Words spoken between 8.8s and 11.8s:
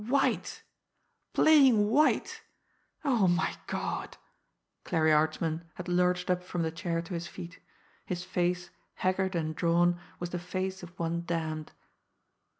haggard and drawn, was the face of one damned.